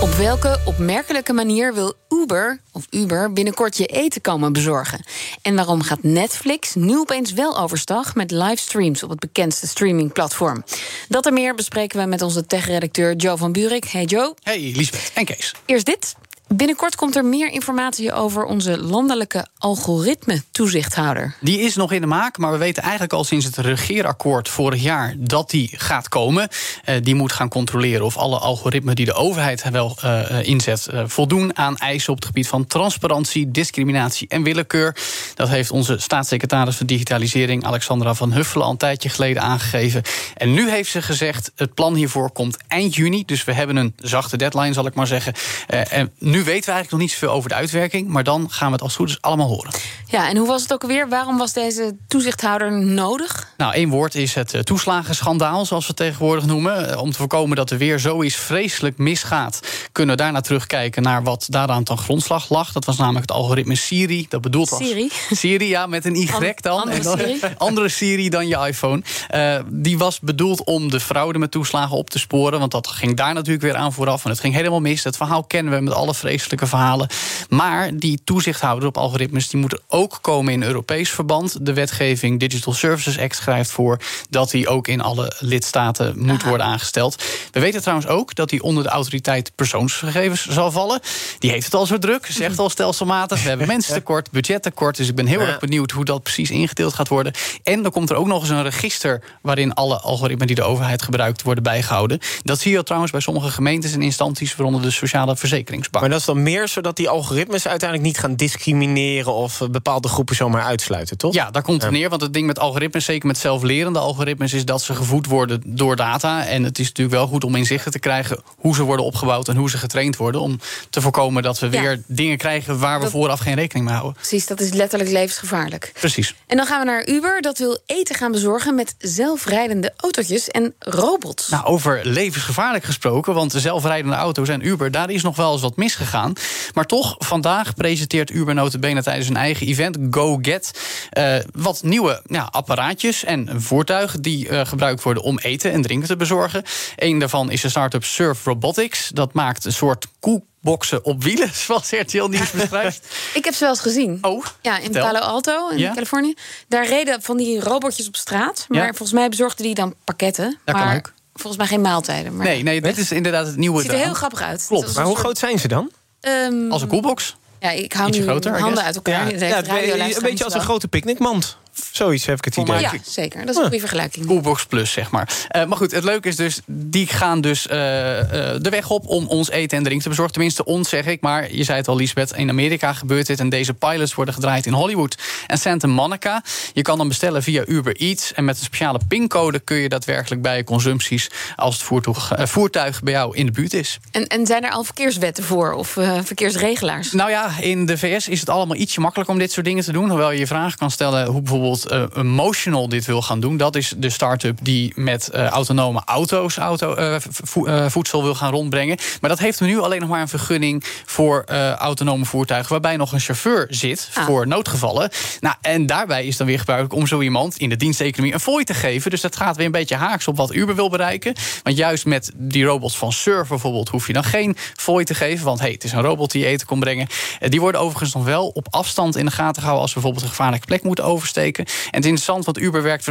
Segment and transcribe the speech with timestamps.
[0.00, 5.04] Op welke opmerkelijke manier wil Uber of Uber binnenkort je eten komen bezorgen?
[5.42, 10.64] En waarom gaat Netflix nu opeens wel overstag met livestreams op het bekendste streamingplatform?
[11.08, 13.84] Dat en meer bespreken we met onze tech-redacteur Joe van Buurik.
[13.84, 14.34] Hey Joe.
[14.42, 15.54] Hey Lisbeth en Kees.
[15.66, 16.14] Eerst dit.
[16.54, 21.34] Binnenkort komt er meer informatie over onze landelijke algoritme-toezichthouder.
[21.40, 24.82] Die is nog in de maak, maar we weten eigenlijk al sinds het regeerakkoord vorig
[24.82, 26.48] jaar dat die gaat komen.
[26.88, 31.02] Uh, die moet gaan controleren of alle algoritmen die de overheid wel uh, inzet uh,
[31.06, 34.96] voldoen aan eisen op het gebied van transparantie, discriminatie en willekeur.
[35.34, 40.02] Dat heeft onze staatssecretaris van Digitalisering, Alexandra van Huffelen, al een tijdje geleden aangegeven.
[40.36, 43.24] En nu heeft ze gezegd: het plan hiervoor komt eind juni.
[43.24, 45.34] Dus we hebben een zachte deadline, zal ik maar zeggen.
[45.66, 48.66] en nu nu weten we eigenlijk nog niet zoveel over de uitwerking, maar dan gaan
[48.66, 49.72] we het als goed is allemaal horen.
[50.06, 51.08] Ja, en hoe was het ook alweer?
[51.08, 53.47] Waarom was deze toezichthouder nodig?
[53.58, 57.00] Nou, één woord is het toeslagenschandaal, zoals we het tegenwoordig noemen.
[57.00, 59.60] Om te voorkomen dat er weer zoiets vreselijk misgaat,
[59.92, 62.72] kunnen we daarna terugkijken naar wat daaraan ten grondslag lag.
[62.72, 64.26] Dat was namelijk het algoritme Siri.
[64.28, 64.78] Dat bedoelt was.
[64.78, 65.10] Siri?
[65.30, 66.26] Siri, ja, met een Y
[66.60, 66.80] dan.
[66.80, 67.40] Andere, dan, Siri.
[67.58, 69.02] andere Siri dan je iPhone.
[69.34, 72.58] Uh, die was bedoeld om de fraude met toeslagen op te sporen.
[72.58, 74.24] Want dat ging daar natuurlijk weer aan vooraf.
[74.24, 75.04] En het ging helemaal mis.
[75.04, 77.08] Het verhaal kennen we met alle vreselijke verhalen.
[77.48, 81.66] Maar die toezichthouder op algoritmes die moet ook komen in Europees verband.
[81.66, 83.98] De wetgeving Digital Services Act schrijft voor
[84.30, 87.24] dat die ook in alle lidstaten moet worden aangesteld.
[87.50, 91.00] We weten trouwens ook dat die onder de autoriteit persoonsgegevens zal vallen.
[91.38, 93.42] Die heeft het al zo druk, zegt al stelselmatig.
[93.42, 94.96] We hebben mensentekort, budgettekort.
[94.96, 97.32] Dus ik ben heel erg benieuwd hoe dat precies ingedeeld gaat worden.
[97.62, 101.02] En dan komt er ook nog eens een register waarin alle algoritmen die de overheid
[101.02, 102.18] gebruikt worden bijgehouden.
[102.42, 106.02] Dat zie je trouwens bij sommige gemeentes en instanties, waaronder de Sociale Verzekeringsbank.
[106.04, 110.36] Maar dat is dan meer zodat die algoritmes uiteindelijk niet gaan discrimineren of bepaalde groepen
[110.36, 111.34] zomaar uitsluiten, toch?
[111.34, 112.08] Ja, daar komt het neer.
[112.08, 115.96] Want het ding met algoritmes, zeker met zelflerende algoritmes, is dat ze gevoed worden door
[115.96, 116.46] data.
[116.46, 119.56] En het is natuurlijk wel goed om inzichten te krijgen hoe ze worden opgebouwd en
[119.56, 120.40] hoe ze getraind worden.
[120.40, 120.60] Om
[120.90, 124.16] te voorkomen dat we weer dingen krijgen waar we Dat- vooraf geen rekening mee houden.
[124.16, 125.90] Precies, dat is letterlijk levensgevaarlijk.
[125.94, 126.34] Precies.
[126.46, 127.40] En dan gaan we naar Uber.
[127.40, 131.48] Dat wil eten gaan bezorgen met zelfrijdende autootjes en robots.
[131.48, 135.62] Nou, over levensgevaarlijk gesproken, want de zelfrijdende auto's en Uber, daar is nog wel eens
[135.62, 136.32] wat misgegaan.
[136.74, 140.70] Maar toch, vandaag presenteert Uber notabene tijdens hun eigen event GoGet
[141.10, 146.08] eh wat nieuwe ja, apparaatjes en voertuigen die eh, gebruikt worden om eten en drinken
[146.08, 146.62] te bezorgen.
[146.96, 149.08] Eén daarvan is de start-up Surf Robotics.
[149.14, 153.06] Dat maakt een soort koelboxen op wielen, zoals RTL Nieuws beschrijft.
[153.34, 154.18] Ik heb ze wel eens gezien.
[154.20, 155.02] Oh, Ja, in vertel.
[155.04, 155.92] Palo Alto in Ja?
[155.94, 156.34] Californië.
[156.68, 158.64] Daar reden van die robotjes op straat.
[158.68, 158.86] Maar Ja.
[158.86, 160.58] volgens mij bezorgden die dan pakketten.
[160.64, 161.12] Dat kan maar ook.
[161.34, 162.36] volgens mij geen maaltijden.
[162.36, 163.76] Maar Nee, nee, dit is inderdaad het nieuwe.
[163.76, 164.64] Het ziet er heel grappig uit.
[164.68, 164.94] Klopt.
[164.94, 165.90] Maar hoe soort- groot zijn ze dan?
[166.20, 167.36] Ehm, Als een koelbox.
[167.60, 169.34] ja, ik hou Ietsje nu groter, handen uit elkaar.
[169.38, 171.56] Ja, een beetje als een grote picknickmand.
[171.92, 172.80] Zoiets heb ik het idee.
[172.80, 173.40] Ja, zeker.
[173.40, 174.26] Dat is een goede vergelijking.
[174.26, 175.46] Coolbox Plus, zeg maar.
[175.48, 179.06] Eh, maar goed, het leuke is dus, die gaan dus eh, eh, de weg op
[179.06, 180.32] om ons eten en drinken te bezorgen.
[180.32, 181.20] Tenminste, ons zeg ik.
[181.20, 183.40] Maar je zei het al, Lisbeth, in Amerika gebeurt dit.
[183.40, 186.42] En deze pilots worden gedraaid in Hollywood en Santa Monica.
[186.72, 188.32] Je kan dan bestellen via Uber Eats.
[188.32, 191.30] En met een speciale pincode kun je daadwerkelijk bij je consumpties...
[191.56, 193.98] als het voertuig, voertuig bij jou in de buurt is.
[194.10, 195.72] En, en zijn er al verkeerswetten voor?
[195.72, 195.88] Of
[196.22, 197.12] verkeersregelaars?
[197.12, 199.92] Nou ja, in de VS is het allemaal ietsje makkelijker om dit soort dingen te
[199.92, 200.08] doen.
[200.08, 203.56] Hoewel je je vraag kan stellen hoe bijvoorbeeld eh, Emotional dit wil gaan doen.
[203.56, 208.50] Dat is de start-up die met eh, autonome auto's auto, eh, vo- voedsel wil gaan
[208.52, 208.98] rondbrengen.
[209.20, 211.44] Maar dat heeft nu alleen nog maar een vergunning voor
[211.78, 212.70] autonome voertuigen.
[212.70, 214.24] Waarbij nog een chauffeur zit Ah.
[214.24, 215.10] voor noodgevallen.
[215.40, 218.64] Nou, en daarbij is dan weer gebruikelijk om zo iemand in de diensteconomie een fooi
[218.64, 219.10] te geven.
[219.10, 221.34] Dus dat gaat weer een beetje haaks op wat Uber wil bereiken.
[221.62, 225.44] Want juist met die robots van Surf bijvoorbeeld hoef je dan geen fooi te geven.
[225.44, 227.06] Want hey, het is een robot die eten kon brengen.
[227.48, 230.36] Die worden overigens nog wel op afstand in de gaten gehouden als we bijvoorbeeld een
[230.36, 231.57] gevaarlijke plek moeten oversteken.
[231.64, 233.06] En het is interessant, want Uber werkt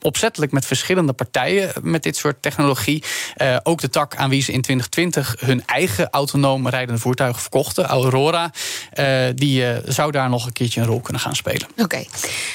[0.00, 3.02] opzettelijk met verschillende partijen met dit soort technologie.
[3.36, 7.84] Eh, ook de tak aan wie ze in 2020 hun eigen autonoom rijdende voertuigen verkochten,
[7.84, 8.50] Aurora,
[8.92, 11.68] eh, die eh, zou daar nog een keertje een rol kunnen gaan spelen.
[11.76, 12.04] Oké.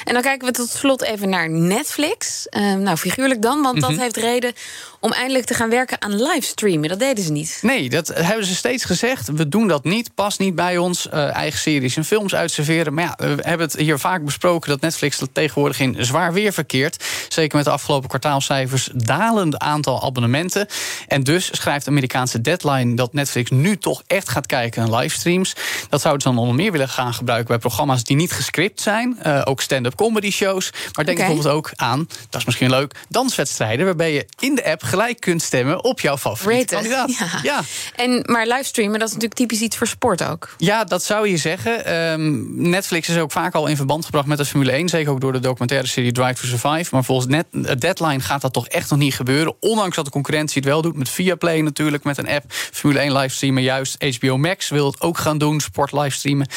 [0.04, 2.46] En dan kijken we tot slot even naar Netflix.
[2.78, 3.90] Nou, figuurlijk dan, want Mhm.
[3.90, 4.52] dat heeft reden
[5.00, 6.88] om eindelijk te gaan werken aan livestreamen.
[6.88, 7.58] Dat deden ze niet.
[7.62, 9.28] Nee, dat hebben ze steeds gezegd.
[9.28, 11.08] We doen dat niet, past niet bij ons.
[11.08, 12.94] eigen series en films uitserveren.
[12.94, 17.04] Maar ja, we hebben het hier vaak besproken dat Netflix tegenwoordig in zwaar weer verkeert.
[17.28, 20.66] Zeker met de afgelopen kwartaalcijfers dalend aantal abonnementen.
[21.08, 25.54] En dus schrijft de Amerikaanse deadline dat Netflix nu toch echt gaat kijken naar livestreams.
[25.88, 29.18] Dat zouden ze dan onder meer willen gaan gebruiken bij programma's die niet gescript zijn.
[29.26, 30.70] Uh, ook stand-up comedy shows.
[30.70, 31.26] Maar denk okay.
[31.26, 33.86] bijvoorbeeld ook aan, dat is misschien leuk, danswedstrijden.
[33.86, 37.16] Waarbij je in de app gelijk kunt stemmen op jouw favoriete kandidaat.
[37.16, 37.28] Ja.
[37.42, 37.60] ja.
[37.94, 40.54] En, maar livestreamen, dat is natuurlijk typisch iets voor sport ook.
[40.58, 41.94] Ja, dat zou je zeggen.
[41.94, 44.88] Um, Netflix is ook vaak al in verband gebracht met de Formule 1.
[44.88, 46.88] Zeker ook door de documentaire serie Drive to Survive.
[46.90, 47.46] Maar volgens net,
[47.80, 49.54] Deadline gaat dat toch echt nog niet gebeuren.
[49.60, 50.96] Ondanks dat de concurrentie het wel doet.
[50.96, 52.44] Met Viaplay natuurlijk, met een app.
[52.48, 53.62] Formule 1 livestreamen.
[53.62, 55.60] Juist HBO Max wil het ook gaan doen.
[55.60, 56.48] Sport livestreamen.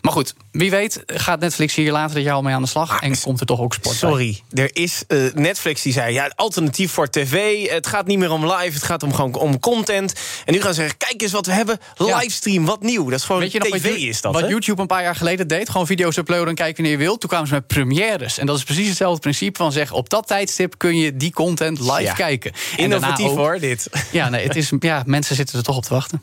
[0.00, 3.00] Maar goed, wie weet gaat Netflix hier later dit jaar al mee aan de slag.
[3.00, 6.12] En komt er toch ook sport Sorry, er is uh, Netflix die zei...
[6.14, 7.66] ja, alternatief voor tv.
[7.70, 10.12] Het gaat niet meer om live, het gaat om, gewoon om content.
[10.44, 11.78] En nu gaan ze zeggen, kijk eens wat we hebben.
[11.96, 13.04] Livestream, wat nieuw.
[13.04, 14.48] Dat is gewoon Weet je tv nog is dat, Wat?
[14.48, 15.70] YouTube een paar jaar geleden deed.
[15.70, 17.20] Gewoon video's uploaden en kijken wanneer je wilt.
[17.20, 18.38] Toen kwamen ze met premières.
[18.38, 19.96] En dat is precies hetzelfde principe van zeggen...
[19.96, 22.12] op dat tijdstip kun je die content live Ja.
[22.12, 22.52] kijken.
[22.52, 23.90] En Innovatief ook- hoor, dit.
[24.12, 26.22] Ja, nee, het is, ja, mensen zitten er toch op te wachten.